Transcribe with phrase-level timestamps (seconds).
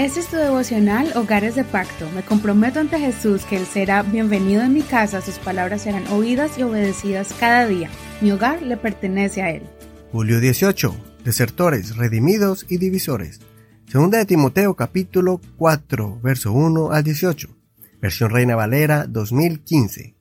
[0.00, 2.10] Este es tu devocional Hogares de Pacto.
[2.14, 6.56] Me comprometo ante Jesús que Él será bienvenido en mi casa, sus palabras serán oídas
[6.56, 7.90] y obedecidas cada día.
[8.22, 9.62] Mi hogar le pertenece a Él.
[10.10, 10.96] Julio 18.
[11.22, 13.40] Desertores, redimidos y divisores.
[13.92, 17.54] Segunda de Timoteo capítulo 4, verso 1 al 18.
[18.00, 20.14] Versión Reina Valera 2015.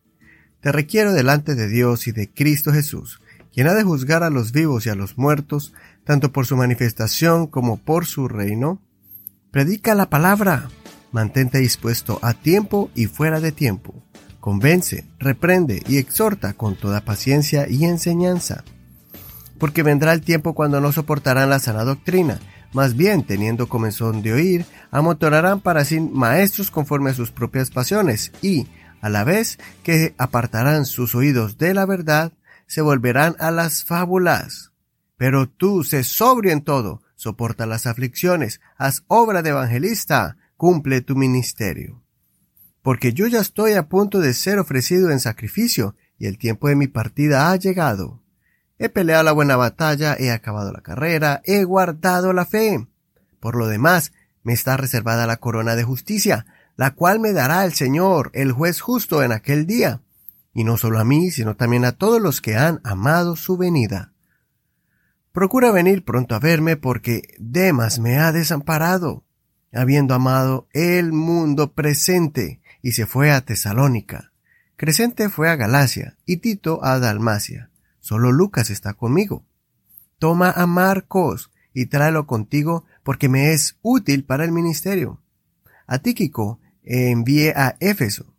[0.59, 3.21] Te requiero delante de Dios y de Cristo Jesús,
[3.53, 5.71] quien ha de juzgar a los vivos y a los muertos,
[6.03, 8.81] tanto por su manifestación como por su reino.
[9.51, 10.69] Predica la palabra.
[11.11, 14.03] Mantente dispuesto a tiempo y fuera de tiempo.
[14.39, 18.63] Convence, reprende y exhorta con toda paciencia y enseñanza.
[19.57, 22.39] Porque vendrá el tiempo cuando no soportarán la sana doctrina,
[22.73, 28.31] más bien, teniendo comenzón de oír, amotorarán para sí maestros conforme a sus propias pasiones,
[28.43, 28.67] y,
[29.01, 32.31] a la vez que apartarán sus oídos de la verdad,
[32.67, 34.71] se volverán a las fábulas.
[35.17, 41.17] Pero tú, sé sobrio en todo, soporta las aflicciones, haz obra de evangelista, cumple tu
[41.17, 42.01] ministerio.
[42.81, 46.77] Porque yo ya estoy a punto de ser ofrecido en sacrificio, y el tiempo de
[46.77, 48.23] mi partida ha llegado.
[48.77, 52.87] He peleado la buena batalla, he acabado la carrera, he guardado la fe.
[53.41, 54.13] Por lo demás,
[54.43, 56.45] me está reservada la corona de justicia,
[56.77, 60.01] la cual me dará el Señor, el juez justo, en aquel día,
[60.53, 64.13] y no solo a mí, sino también a todos los que han amado su venida.
[65.31, 69.23] Procura venir pronto a verme porque Demas me ha desamparado,
[69.71, 74.31] habiendo amado el mundo presente, y se fue a Tesalónica.
[74.75, 77.69] Crescente fue a Galacia, y Tito a Dalmacia.
[77.99, 79.45] Solo Lucas está conmigo.
[80.17, 85.21] Toma a Marcos y tráelo contigo porque me es útil para el ministerio.
[85.85, 88.33] A Tíquico envié a Éfeso.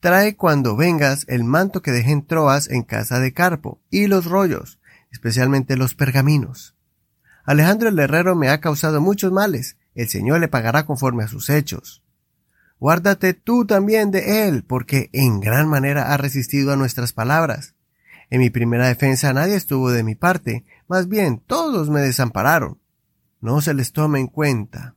[0.00, 4.24] Trae cuando vengas el manto que dejé en Troas en casa de Carpo y los
[4.24, 4.79] rollos,
[5.10, 6.76] especialmente los pergaminos.
[7.44, 11.50] Alejandro el herrero me ha causado muchos males, el Señor le pagará conforme a sus
[11.50, 12.02] hechos.
[12.78, 17.74] Guárdate tú también de él, porque en gran manera ha resistido a nuestras palabras.
[18.30, 22.78] En mi primera defensa nadie estuvo de mi parte, más bien todos me desampararon.
[23.40, 24.94] No se les tome en cuenta.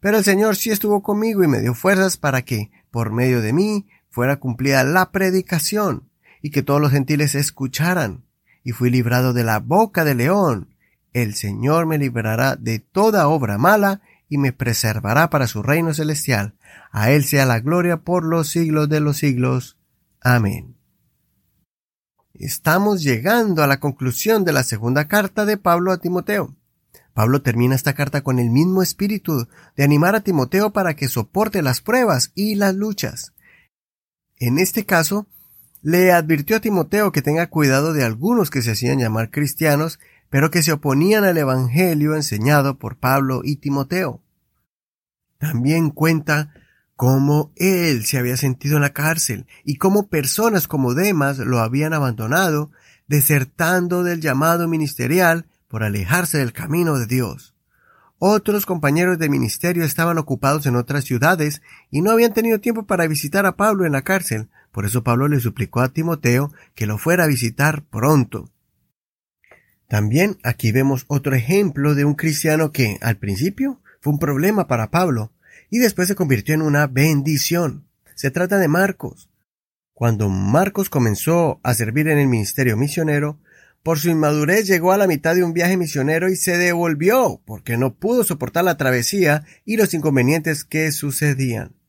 [0.00, 3.52] Pero el Señor sí estuvo conmigo y me dio fuerzas para que, por medio de
[3.52, 6.10] mí, fuera cumplida la predicación,
[6.42, 8.24] y que todos los gentiles escucharan.
[8.70, 10.76] Y fui librado de la boca del león.
[11.12, 16.54] El Señor me librará de toda obra mala y me preservará para su reino celestial.
[16.92, 19.76] A Él sea la gloria por los siglos de los siglos.
[20.20, 20.76] Amén.
[22.32, 26.54] Estamos llegando a la conclusión de la segunda carta de Pablo a Timoteo.
[27.12, 31.60] Pablo termina esta carta con el mismo espíritu de animar a Timoteo para que soporte
[31.60, 33.32] las pruebas y las luchas.
[34.36, 35.26] En este caso,
[35.82, 39.98] le advirtió a Timoteo que tenga cuidado de algunos que se hacían llamar cristianos,
[40.28, 44.22] pero que se oponían al Evangelio enseñado por Pablo y Timoteo.
[45.38, 46.52] También cuenta
[46.96, 51.94] cómo él se había sentido en la cárcel y cómo personas como Demas lo habían
[51.94, 52.70] abandonado,
[53.08, 57.54] desertando del llamado ministerial por alejarse del camino de Dios.
[58.18, 63.06] Otros compañeros de ministerio estaban ocupados en otras ciudades y no habían tenido tiempo para
[63.06, 66.98] visitar a Pablo en la cárcel, por eso Pablo le suplicó a Timoteo que lo
[66.98, 68.50] fuera a visitar pronto.
[69.88, 74.90] También aquí vemos otro ejemplo de un cristiano que, al principio, fue un problema para
[74.90, 75.32] Pablo,
[75.68, 77.86] y después se convirtió en una bendición.
[78.14, 79.30] Se trata de Marcos.
[79.92, 83.38] Cuando Marcos comenzó a servir en el ministerio misionero,
[83.82, 87.76] por su inmadurez llegó a la mitad de un viaje misionero y se devolvió, porque
[87.76, 91.79] no pudo soportar la travesía y los inconvenientes que sucedían.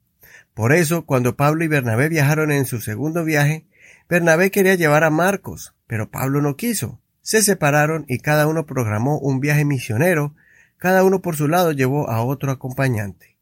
[0.53, 3.65] Por eso, cuando Pablo y Bernabé viajaron en su segundo viaje,
[4.09, 6.99] Bernabé quería llevar a Marcos, pero Pablo no quiso.
[7.21, 10.35] Se separaron y cada uno programó un viaje misionero,
[10.77, 13.37] cada uno por su lado llevó a otro acompañante.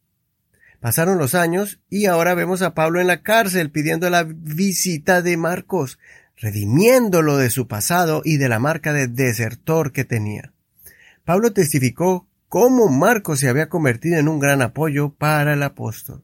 [0.79, 5.35] Pasaron los años y ahora vemos a Pablo en la cárcel pidiendo la visita de
[5.37, 5.99] Marcos,
[6.37, 10.53] redimiéndolo de su pasado y de la marca de desertor que tenía.
[11.25, 16.23] Pablo testificó cómo Marcos se había convertido en un gran apoyo para el apóstol.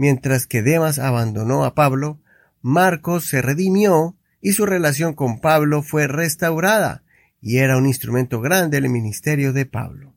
[0.00, 2.18] Mientras que Demas abandonó a Pablo,
[2.62, 7.02] Marcos se redimió y su relación con Pablo fue restaurada,
[7.40, 10.14] y era un instrumento grande en el ministerio de Pablo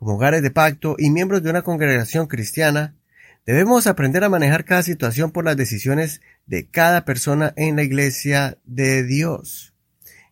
[0.00, 2.94] como hogares de pacto y miembros de una congregación cristiana,
[3.44, 8.56] debemos aprender a manejar cada situación por las decisiones de cada persona en la iglesia
[8.64, 9.74] de Dios.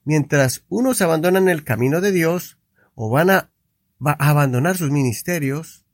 [0.04, 2.56] Mientras unos abandonan el camino de Dios
[2.94, 3.50] o van a,
[4.02, 5.84] a abandonar sus ministerios,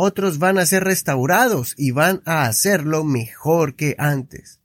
[0.00, 4.60] otros van a ser restaurados y van a hacerlo mejor que antes.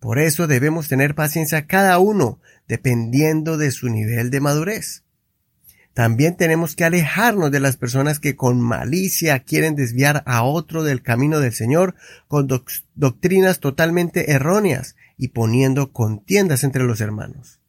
[0.00, 5.04] Por eso debemos tener paciencia cada uno, dependiendo de su nivel de madurez.
[5.94, 11.00] También tenemos que alejarnos de las personas que con malicia quieren desviar a otro del
[11.00, 11.94] camino del Señor
[12.26, 12.48] con
[12.96, 17.60] doctrinas totalmente erróneas y poniendo contiendas entre los hermanos.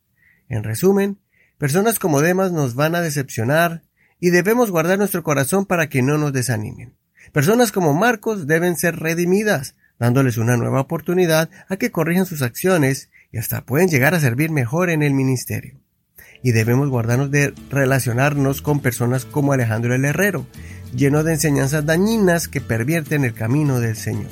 [0.50, 1.20] En resumen,
[1.60, 3.84] personas como Demas nos van a decepcionar
[4.20, 6.96] y debemos guardar nuestro corazón para que no nos desanimen.
[7.32, 13.10] Personas como Marcos deben ser redimidas, dándoles una nueva oportunidad a que corrijan sus acciones
[13.32, 15.80] y hasta pueden llegar a servir mejor en el ministerio.
[16.44, 20.46] Y debemos guardarnos de relacionarnos con personas como Alejandro el Herrero,
[20.96, 24.30] lleno de enseñanzas dañinas que pervierten el camino del Señor.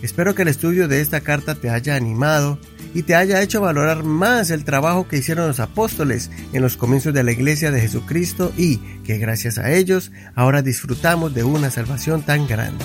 [0.00, 2.58] Espero que el estudio de esta carta te haya animado
[2.94, 7.14] y te haya hecho valorar más el trabajo que hicieron los apóstoles en los comienzos
[7.14, 12.22] de la iglesia de Jesucristo y que gracias a ellos ahora disfrutamos de una salvación
[12.22, 12.84] tan grande.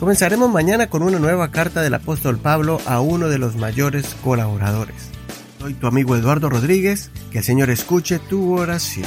[0.00, 4.96] Comenzaremos mañana con una nueva carta del apóstol Pablo a uno de los mayores colaboradores.
[5.60, 9.06] Soy tu amigo Eduardo Rodríguez, que el Señor escuche tu oración.